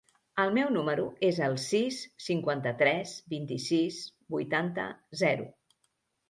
[0.43, 1.99] El meu número es el sis,
[2.29, 3.99] cinquanta-tres, vint-i-sis,
[4.37, 4.89] vuitanta,
[5.25, 5.47] zero.